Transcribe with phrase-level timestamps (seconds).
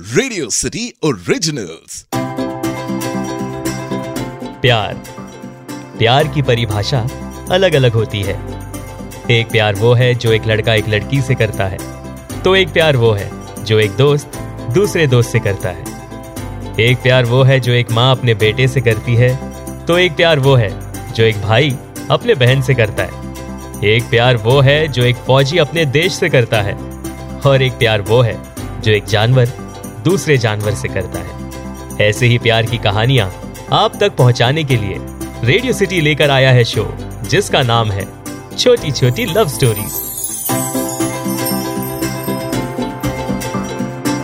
[0.00, 2.06] Radio city originals
[4.62, 4.94] प्यार।
[5.98, 7.00] प्यार की परिभाषा
[7.50, 8.34] अलग अलग होती है।
[9.30, 11.78] एक प्यार वो है जो एक लड़का एक लड़की से करता है
[12.42, 13.30] तो एक प्यार वो है
[13.64, 14.38] जो एक दोस्त
[14.74, 15.84] दूसरे दोस्त से करता है।
[16.80, 19.34] एक प्यार वो है जो एक माँ अपने बेटे से करती है
[19.86, 20.70] तो एक प्यार वो है
[21.12, 21.76] जो एक भाई
[22.10, 26.28] अपने बहन से करता है। एक प्यार वो है जो एक फौजी अपने देश से
[26.28, 26.74] करता है,
[27.46, 28.38] और एक प्यार वो है
[28.82, 29.52] जो एक जानवर
[30.02, 33.30] दूसरे जानवर से करता है। ऐसे ही प्यार की कहानियाँ
[33.72, 34.96] आप तक पहुँचाने के लिए
[35.44, 36.86] रेडियो सिटी लेकर आया है शो,
[37.24, 38.06] जिसका नाम है
[38.56, 39.92] छोटी छोटी लव स्टोरीज।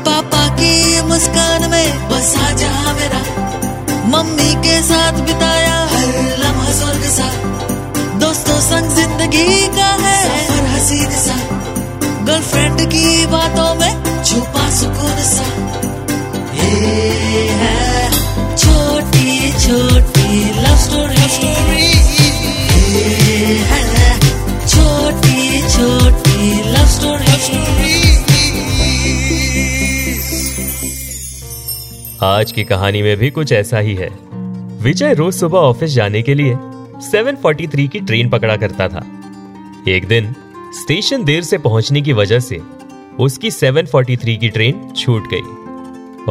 [0.07, 3.21] पापा की मुस्कान में बसा जहाँ मेरा।
[4.09, 7.31] मम्मी के साथ बिताया हर लम्हा स्वर्ग सा।
[8.19, 10.46] दोस्तों संग ज़िंदगी का है
[32.23, 34.19] आज की कहानी में भी कुछ ऐसा ही है।
[34.83, 36.57] विजय रोज सुबह ऑफ़िस जाने के लिए
[37.01, 39.07] 743 की ट्रेन पकड़ा करता था।
[39.89, 40.33] एक दिन,
[40.73, 42.61] स्टेशन देर से पहुँचने की वजह से
[43.21, 45.43] उसकी 743 की ट्रेन छूट गई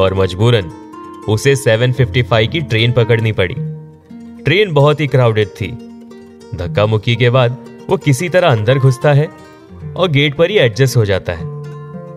[0.01, 0.71] और मजबूरन
[1.29, 3.55] उसे 755 की ट्रेन पकड़नी पड़ी।
[4.43, 5.67] ट्रेन बहुत ही क्राउडेड थी।
[6.55, 7.57] धक्का मुक्की के बाद
[7.89, 9.29] वो किसी तरह अंदर घुसता है
[9.95, 11.45] और गेट पर ही एडजस्ट हो जाता है।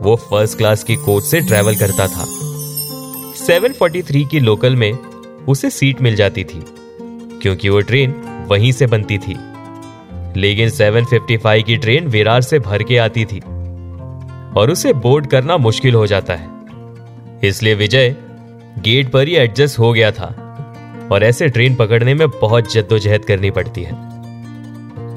[0.02, 2.37] वो फ़र्स्ट क्लास की कोच से ट्रेवल करता था।
[3.38, 4.92] 743 की लोकल में
[5.48, 6.64] उसे सीट मिल जाती थी,
[7.42, 8.14] क्योंकि वो ट्रेन
[8.48, 9.36] वहीं से बनती थी।
[10.36, 13.38] लेकिन 755 की ट्रेन विरार से भर के आती थी,
[14.56, 16.48] और उसे बोर्ड करना मुश्किल हो जाता है।
[17.44, 18.14] इसलिए विजय
[18.78, 20.34] गेट पर ही एडजस्ट हो गया था,
[21.12, 23.92] और ऐसे ट्रेन पकड़ने में बहुत जद्दोजहद करनी पड़ती है।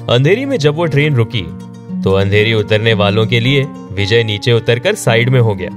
[0.06, 1.42] अंधेरी में जब वो ट्रेन रुकी
[2.02, 5.70] तो अंधेरी उतरने वालों के लिए विजय नीचे उतरकर साइड में हो गया।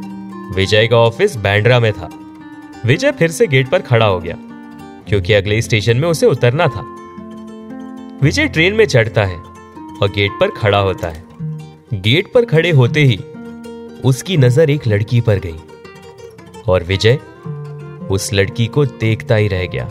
[0.55, 2.09] विजय का ऑफ़िस बैंड्रा में था।
[2.85, 4.35] विजय फिर से गेट पर खड़ा हो गया,
[5.07, 6.81] क्योंकि अगले स्टेशन में उसे उतरना था।
[8.21, 13.03] विजय ट्रेन में चढ़ता है और गेट पर खड़ा होता है। गेट पर खड़े होते
[13.03, 13.17] ही
[14.03, 17.17] उसकी नज़र एक लड़की पर गई और विजय
[18.11, 19.85] उस लड़की को देखता ही रह गया।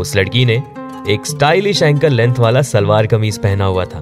[0.00, 0.62] उस लड़की ने
[1.08, 3.98] एक स्टाइलिश एंकल लेंथ वाला सलवार कमीज पहना हुआ था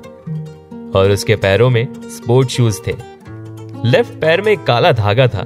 [0.94, 2.94] और उसके पैरों में स्पोर्ट शूज़ थे।
[3.87, 5.43] लेफ़्ट पैर में एक काला धागा था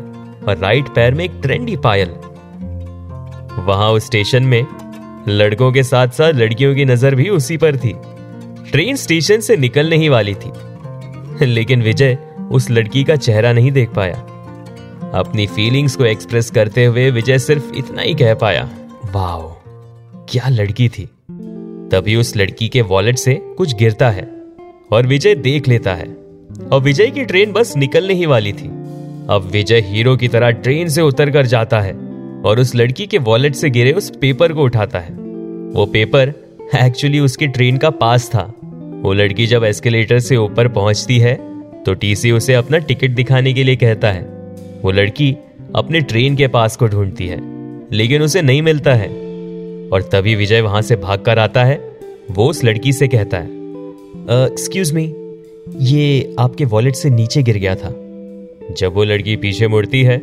[0.49, 2.15] और राइट पैर में एक ट्रेंडी पायल।
[3.67, 4.67] वहाँ उस स्टेशन में
[5.29, 7.95] लड़कों के साथ साथ लड़कियों की नज़र भी उसी पर थी।
[8.71, 10.51] ट्रेन स्टेशन से निकलने ही वाली थी।
[11.47, 12.19] लेकिन विजय
[12.53, 14.15] उस लड़की का चेहरा नहीं देख पाया।
[15.15, 18.71] अपनी फीलिंग्स को एक्सप्रेस करते हुए विजय सिर्फ़ इतना ही कह पाया,
[19.13, 19.57] वाओ,
[20.29, 21.05] क्या लड़की थी।
[21.93, 24.31] तभी उस लड़की के वॉलेट से कुछ गिरता है
[24.93, 26.17] और विजय देख लेता है।
[26.73, 28.69] और विजय की ट्रेन बस निकलने ही वाली थी।
[29.31, 32.08] अब विजय हीरो की तरह ट्रेन से उतर कर जाता है।
[32.45, 35.15] और उस लड़की के वॉलेट से गिरे उस पेपर को उठाता है।
[35.73, 36.33] वो पेपर
[36.77, 38.43] एक्चुअली उसकी ट्रेन का पास था।
[39.03, 41.35] वो लड़की जब एस्केलेटर से ऊपर पहुँचती है
[41.85, 44.23] तो टीसी उसे अपना टिकट दिखाने के लिए कहता है।
[44.83, 45.37] वो लड़की
[45.77, 47.41] अपने ट्रेन के पास को ढूंढती है,
[47.93, 49.09] लेकिन उसे नहीं मिलता है।
[49.89, 51.77] और तभी विजय वहाँ से भाग कर आता है।
[52.31, 53.57] वो उस लड़की से कहता है
[54.45, 55.05] एक्सक्यूज मी
[55.85, 57.95] ये आपके वॉलेट से नीचे गिर गया था।
[58.71, 60.17] जब वो लड़की पीछे मुड़ती है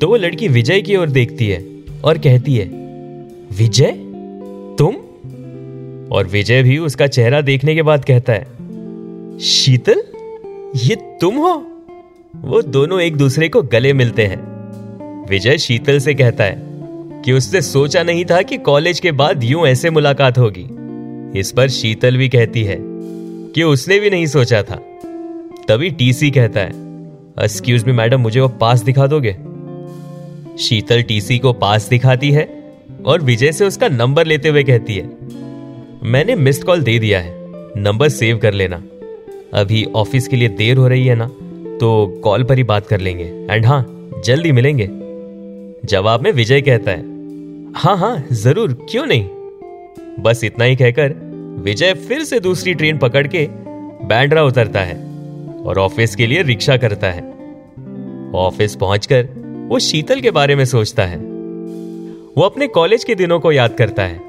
[0.00, 1.66] तो वो लड़की विजय की ओर देखती है
[2.04, 2.64] और कहती है,
[3.58, 3.92] विजय?
[4.78, 4.94] तुम?
[6.12, 8.46] और विजय भी उसका चेहरा देखने के बाद कहता है,
[9.38, 10.02] शीतल,
[10.76, 11.82] ये तुम हो?
[12.36, 14.38] वो दोनों एक दूसरे को गले मिलते हैं।
[15.28, 16.62] विजय शीतल से कहता है
[17.22, 20.66] कि उसने सोचा नहीं था कि कॉलेज के बाद यूँ ऐसे मुलाकात होगी।
[21.40, 24.76] इस पर शीतल भी कहती है कि उसने भी नहीं सोचा था।
[25.68, 26.70] तभी टीसी कहता है
[27.44, 29.36] एक्सक्यूज मी मैडम, मुझे वो पास दिखा दोगे?
[30.58, 32.44] शीतल टीसी को पास दिखाती है
[33.06, 35.04] और विजय से उसका नंबर लेते हुए कहती है,
[36.04, 37.34] मैंने मिस्ड कॉल दे दिया है,
[37.76, 38.82] नंबर सेव कर लेना।
[39.54, 41.26] अभी ऑफ़िस के लिए देर हो रही है ना
[41.80, 43.84] तो कॉल पर ही बात कर लेंगे। एंड हाँ
[44.24, 44.88] जल्दी मिलेंगे।
[45.84, 47.16] जवाब में विजय कहता है
[47.74, 49.28] हाँ हाँ ज़रूर, क्यों नहीं?
[50.20, 51.14] बस इतना ही कहकर
[51.64, 53.46] विजय फिर से दूसरी ट्रेन पकड़ के
[54.06, 54.96] बैंड्रा उतरता है
[55.58, 57.22] और ऑफ़िस के लिए रिक्शा करता है।
[58.36, 59.28] ऑफ़िस पहुंचकर
[59.68, 61.16] वो शीतल के बारे में सोचता है।
[62.36, 64.20] वो अपने कॉलेज के दिनों को याद करता है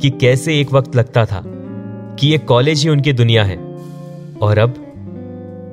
[0.00, 1.42] कि कैसे एक वक्त लगता था
[2.20, 3.56] कि ये कॉलेज ही उनकी दुनिया है।
[4.42, 4.74] और अब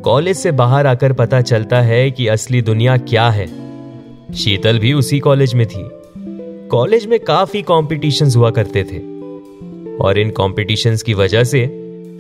[0.05, 3.47] कॉलेज से बाहर आकर पता चलता है कि असली दुनिया क्या है।
[4.33, 5.89] शीतल भी उसी कॉलेज में थी।
[6.67, 8.97] कॉलेज में काफ़ी कॉम्पिटिशन्स हुआ करते थे।
[9.97, 11.69] और इन कॉम्पिटिशन्स की वजह से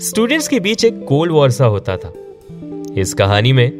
[0.01, 2.13] स्टूडेंट्स के बीच एक कोल्ड वॉर सा होता था।
[2.97, 3.71] इस कहानी में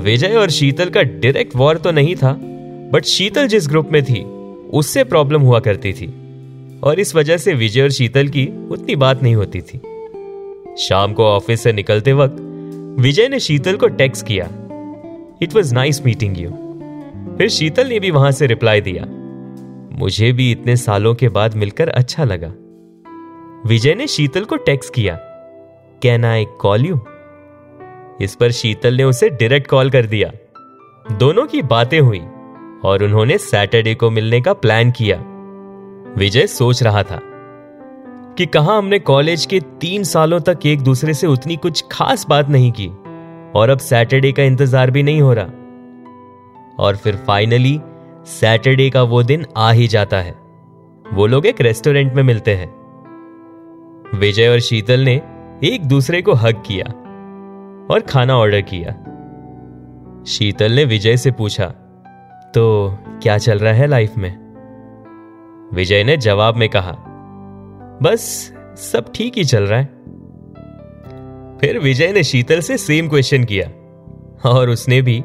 [0.00, 2.51] विजय और शीतल का डायरेक्ट वॉर तो नहीं था
[2.92, 4.24] बट शीतल जिस ग्रुप में थी,
[4.70, 6.14] उससे प्रॉब्लम हुआ करती थी।
[6.82, 9.78] और इस वजह से विजय और शीतल की उतनी बात नहीं होती थी।
[10.78, 12.36] शाम को ऑफ़िस से निकलते वक्त,
[13.00, 14.44] विजय ने शीतल को टेक्स्ट किया।
[15.42, 16.50] It was nice meeting you
[17.38, 19.04] फिर शीतल ने भी वहाँ से रिप्लाई दिया।
[19.98, 22.52] मुझे भी इतने सालों के बाद मिलकर अच्छा लगा।
[23.68, 25.14] विजय ने शीतल को टेक्स्ट किया।
[26.02, 27.00] कैन आई कॉल यू
[28.20, 30.32] इस पर शीतल ने उसे डायरेक्ट कॉल कर दिया।
[31.12, 32.20] दोनों की बातें हुई।
[32.84, 35.16] और उन्होंने सैटरडे को मिलने का प्लान किया।
[36.18, 37.20] विजय सोच रहा था
[38.38, 42.48] कि कहा हमने कॉलेज के तीन सालों तक एक दूसरे से उतनी कुछ खास बात
[42.48, 42.88] नहीं की
[43.58, 45.46] और अब सैटरडे का इंतज़ार भी नहीं हो रहा।
[46.78, 47.80] और फिर फाइनली
[48.26, 50.34] सैटरडे का वो दिन आ ही जाता है।
[51.12, 52.70] वो लोग एक रेस्टोरेंट में मिलते हैं।
[54.14, 55.20] विजय और शीतल ने
[55.64, 56.86] एक दूसरे को हक किया
[57.94, 58.92] और खाना ऑर्डर किया।
[60.26, 61.72] शीतल ने विजय से पूछा
[62.54, 64.42] तो क्या चल रहा है लाइफ में?
[65.74, 66.92] विजय ने जवाब में कहा,
[68.02, 69.86] बस सब ठीक ही चल रहा है।
[71.58, 73.68] फिर विजय ने शीतल से सेम क्वेश्चन किया
[74.48, 75.24] और उसने भी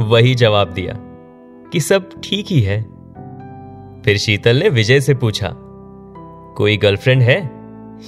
[0.00, 0.94] वही जवाब दिया
[1.72, 2.82] कि सब ठीक ही है।
[4.02, 5.54] फिर शीतल ने विजय से पूछा,
[6.56, 7.50] कोई गर्लफ्रेंड है?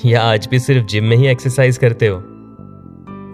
[0.05, 2.23] या आज भी सिर्फ़ जिम में ही एक्सरसाइज करते हो?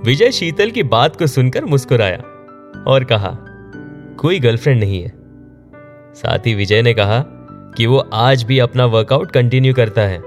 [0.05, 2.19] विजय शीतल की बात को सुनकर मुस्कुराया
[2.87, 3.47] और कहा
[4.21, 5.13] कोई गर्लफ्रेंड नहीं है।
[6.15, 7.23] साथ ही विजय ने कहा
[7.77, 10.19] कि वो आज भी अपना वर्कआउट कंटिन्यू करता है।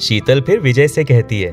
[0.00, 1.52] शीतल फिर विजय से कहती है,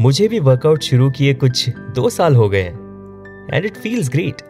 [0.00, 4.42] मुझे भी वर्कआउट शुरू किए कुछ दो साल हो गए हैं and it feels great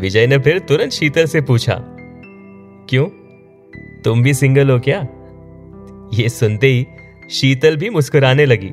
[0.00, 1.74] Vijay ने फिर तुरंत शीतल से पूछा,
[2.88, 3.06] क्यों?
[4.04, 5.00] तुम भी सिंगल हो क्या?
[6.14, 6.86] ये सुनते ही
[7.30, 8.70] शीतल भी मुस्कुराने लगी।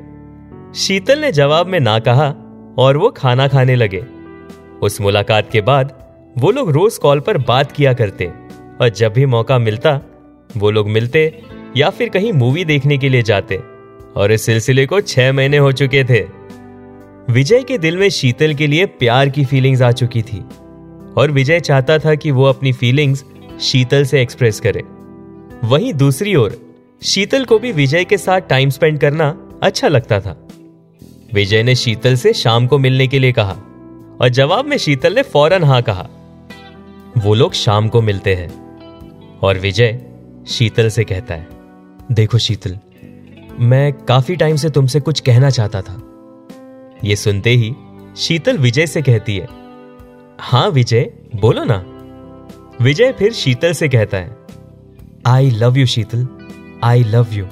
[0.79, 2.29] शीतल ने जवाब में ना कहा
[2.77, 4.03] और वो खाना खाने लगे।
[4.81, 5.93] उस मुलाकात के बाद
[6.37, 8.25] वो लोग रोज कॉल पर बात किया करते
[8.81, 9.99] और जब भी मौका मिलता,
[10.57, 11.41] वो लोग मिलते
[11.77, 13.59] या फिर कहीं मूवी देखने के लिए जाते
[14.15, 16.21] और इस सिलसिले को छह महीने हो चुके थे।
[17.29, 20.43] विजय के दिल में शीतल के लिए प्यार की फीलिंग्स आ चुकी थी
[21.17, 23.23] और विजय चाहता था कि वो अपनी फीलिंग्स
[23.61, 24.83] शीतल से एक्सप्रेस करे।
[25.63, 26.57] वहीं दूसरी ओर,
[27.03, 30.47] शीतल को भी विजय के साथ टाइम स्पेंड करना अच्छा लगता था।
[31.33, 33.55] विजय ने शीतल से शाम को मिलने के लिए कहा
[34.21, 36.07] और जवाब में शीतल ने फ़ौरन हाँ कहा।
[37.17, 38.49] वो लोग शाम को मिलते हैं
[39.39, 39.99] और विजय
[40.47, 41.47] शीतल से कहता है,
[42.11, 42.77] देखो शीतल,
[43.59, 46.01] मैं काफ़ी टाइम से तुमसे कुछ कहना चाहता था।
[47.03, 47.73] ये सुनते ही
[48.17, 49.47] शीतल विजय से कहती है,
[50.39, 51.83] हाँ विजय, बोलो ना।
[52.81, 54.35] विजय फिर शीतल से कहता है
[55.27, 56.27] I love you Sheetal
[56.83, 57.45] I love you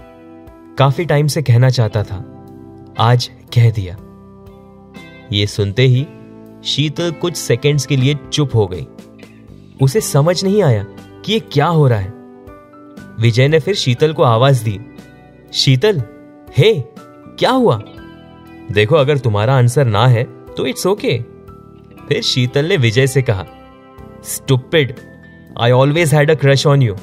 [0.77, 2.17] काफ़ी टाइम से कहना चाहता था,
[2.99, 3.97] आज कह दिया।
[5.31, 6.05] ये सुनते ही
[6.65, 8.87] शीतल कुछ सेकंड्स के लिए चुप हो गई।
[9.81, 10.85] उसे समझ नहीं आया
[11.25, 12.13] कि ये क्या हो रहा है।
[13.19, 14.79] विजय ने फिर शीतल को आवाज़ दी।
[15.53, 16.01] शीतल,
[16.57, 16.73] हे,
[17.39, 17.81] क्या हुआ?
[18.71, 20.23] देखो, अगर तुम्हारा आंसर ना है
[20.57, 21.17] तो इट्स ओके
[22.07, 23.45] फिर शीतल ने विजय से कहा
[24.23, 24.93] stupid
[25.59, 26.93] I always had a crush on you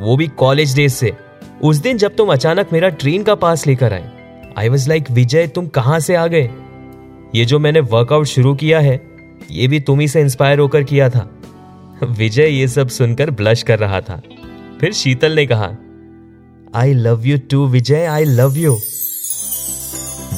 [0.00, 1.12] वो भी कॉलेज डेज़ से।
[1.62, 5.46] उस दिन जब तुम अचानक मेरा ट्रेन का पास लेकर आए आई वॉज़ लाइक विजय,
[5.46, 6.50] तुम कहाँ से आ गए?
[7.34, 9.00] ये जो मैंने वर्कआउट शुरू किया है,
[9.50, 11.28] ये भी तुम ही से इंस्पायर होकर किया था।
[12.02, 14.20] विजय ये सब सुनकर ब्लश कर रहा था।
[14.80, 15.70] फिर शीतल ने कहा
[16.74, 18.72] I love you too Vijay I love you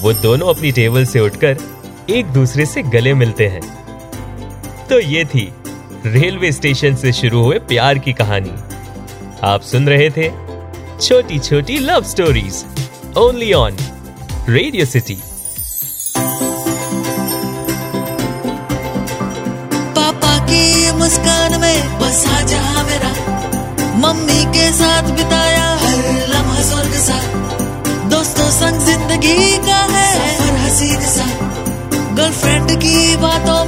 [0.02, 1.56] वो दोनों अपनी टेबल से उठकर
[2.10, 3.62] एक दूसरे से गले मिलते हैं।
[4.88, 5.48] तो ये थी
[6.06, 8.52] रेलवे स्टेशन से शुरू हुए प्यार की कहानी।
[9.42, 10.28] आप सुन रहे थे
[11.00, 12.64] छोटी छोटी love stories
[13.18, 13.76] only on
[14.48, 15.18] Radio City
[32.52, 33.61] girlfriend की बातों